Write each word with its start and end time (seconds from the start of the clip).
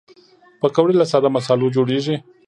پکورې 0.59 0.93
له 0.97 1.05
ساده 1.11 1.29
مصالحو 1.35 1.73
جوړېږي 1.75 2.15